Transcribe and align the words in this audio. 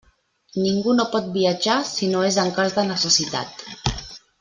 Ningú 0.61 0.95
no 1.01 1.05
pot 1.11 1.27
viatjar, 1.37 1.77
si 1.93 2.11
no 2.15 2.25
és 2.33 2.43
en 2.47 2.53
cas 2.59 2.77
de 2.79 2.91
necessitat. 2.93 3.67